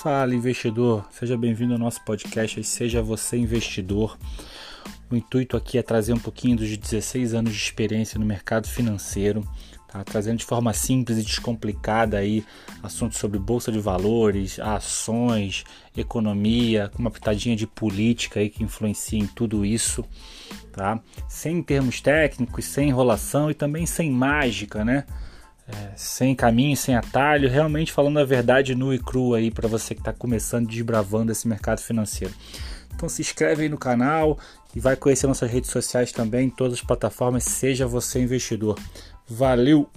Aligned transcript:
Fala, 0.00 0.32
investidor. 0.32 1.04
Seja 1.10 1.36
bem-vindo 1.36 1.72
ao 1.72 1.78
nosso 1.78 2.00
podcast. 2.04 2.62
Seja 2.62 3.02
você 3.02 3.36
investidor. 3.36 4.16
O 5.10 5.16
intuito 5.16 5.56
aqui 5.56 5.76
é 5.76 5.82
trazer 5.82 6.12
um 6.12 6.20
pouquinho 6.20 6.56
dos 6.56 6.76
16 6.76 7.34
anos 7.34 7.52
de 7.52 7.58
experiência 7.58 8.16
no 8.16 8.24
mercado 8.24 8.68
financeiro, 8.68 9.42
tá? 9.88 10.04
trazendo 10.04 10.38
de 10.38 10.44
forma 10.44 10.72
simples 10.72 11.18
e 11.18 11.24
descomplicada 11.24 12.16
aí 12.16 12.44
assuntos 12.80 13.18
sobre 13.18 13.40
bolsa 13.40 13.72
de 13.72 13.80
valores, 13.80 14.60
ações, 14.60 15.64
economia, 15.96 16.88
com 16.94 17.00
uma 17.00 17.10
pitadinha 17.10 17.56
de 17.56 17.66
política 17.66 18.38
aí 18.38 18.48
que 18.48 18.62
influencia 18.62 19.18
em 19.18 19.26
tudo 19.26 19.66
isso, 19.66 20.04
tá? 20.70 21.02
Sem 21.28 21.60
termos 21.60 22.00
técnicos, 22.00 22.66
sem 22.66 22.90
enrolação 22.90 23.50
e 23.50 23.54
também 23.54 23.84
sem 23.84 24.12
mágica, 24.12 24.84
né? 24.84 25.04
É, 25.68 25.90
sem 25.96 26.34
caminho, 26.34 26.76
sem 26.76 26.94
atalho, 26.94 27.48
realmente 27.48 27.92
falando 27.92 28.18
a 28.18 28.24
verdade 28.24 28.74
nua 28.74 28.94
e 28.94 28.98
crua 28.98 29.38
aí 29.38 29.50
para 29.50 29.68
você 29.68 29.94
que 29.94 30.00
está 30.00 30.12
começando 30.12 30.66
desbravando 30.66 31.30
esse 31.30 31.46
mercado 31.46 31.80
financeiro. 31.80 32.32
Então 32.94 33.08
se 33.08 33.22
inscreve 33.22 33.62
aí 33.64 33.68
no 33.68 33.78
canal 33.78 34.38
e 34.74 34.80
vai 34.80 34.96
conhecer 34.96 35.26
nossas 35.26 35.50
redes 35.50 35.70
sociais 35.70 36.10
também, 36.10 36.50
todas 36.50 36.74
as 36.74 36.80
plataformas, 36.82 37.44
seja 37.44 37.86
você 37.86 38.20
investidor. 38.20 38.78
Valeu! 39.28 39.90